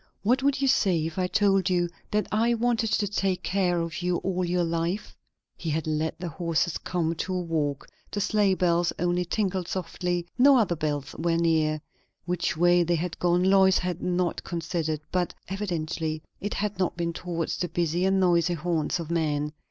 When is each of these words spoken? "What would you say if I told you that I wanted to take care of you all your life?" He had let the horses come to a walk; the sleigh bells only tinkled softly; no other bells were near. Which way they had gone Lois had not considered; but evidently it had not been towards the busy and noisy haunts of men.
"What 0.23 0.41
would 0.41 0.59
you 0.63 0.67
say 0.67 1.05
if 1.05 1.19
I 1.19 1.27
told 1.27 1.69
you 1.69 1.87
that 2.09 2.25
I 2.31 2.55
wanted 2.55 2.91
to 2.93 3.07
take 3.07 3.43
care 3.43 3.79
of 3.79 4.01
you 4.01 4.17
all 4.17 4.43
your 4.43 4.63
life?" 4.63 5.15
He 5.55 5.69
had 5.69 5.85
let 5.85 6.17
the 6.17 6.27
horses 6.27 6.79
come 6.79 7.13
to 7.13 7.35
a 7.35 7.39
walk; 7.39 7.87
the 8.09 8.19
sleigh 8.19 8.55
bells 8.55 8.91
only 8.97 9.23
tinkled 9.23 9.67
softly; 9.67 10.25
no 10.39 10.57
other 10.57 10.75
bells 10.75 11.13
were 11.19 11.37
near. 11.37 11.81
Which 12.25 12.57
way 12.57 12.81
they 12.81 12.95
had 12.95 13.19
gone 13.19 13.43
Lois 13.43 13.77
had 13.77 14.01
not 14.01 14.43
considered; 14.43 15.01
but 15.11 15.35
evidently 15.49 16.23
it 16.39 16.55
had 16.55 16.79
not 16.79 16.97
been 16.97 17.13
towards 17.13 17.57
the 17.57 17.67
busy 17.69 18.03
and 18.03 18.19
noisy 18.19 18.55
haunts 18.55 18.99
of 18.99 19.11
men. 19.11 19.53